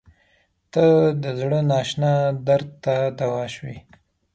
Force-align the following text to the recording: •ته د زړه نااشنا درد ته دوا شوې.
•ته 0.73 0.85
د 1.23 1.25
زړه 1.39 1.59
نااشنا 1.69 2.13
درد 2.47 2.69
ته 2.83 2.95
دوا 3.19 3.43
شوې. 3.55 3.77